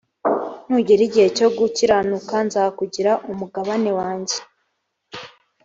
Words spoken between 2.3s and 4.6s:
nzakugira umugabane wanjye